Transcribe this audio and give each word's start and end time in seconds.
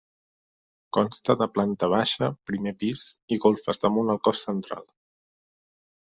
Consta 0.97 1.33
de 1.41 1.47
planta 1.57 1.89
baixa, 1.91 2.29
primer 2.51 2.73
pis, 2.83 3.03
i 3.37 3.39
golfes 3.43 3.83
damunt 3.83 4.09
el 4.15 4.21
cos 4.29 4.41
central. 4.47 4.81